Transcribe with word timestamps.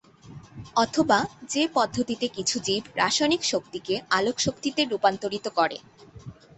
অথবা, 0.75 1.19
যে 1.49 1.63
পদ্ধতিতে 1.73 2.25
কিছু 2.27 2.55
জীব 2.59 2.83
রাসায়নিক 2.95 3.41
শক্তিকে 3.43 3.95
আলোক 4.09 4.37
শক্তিতে 4.39 4.81
রুপান্তরিত 4.85 5.45
করে। 5.49 5.77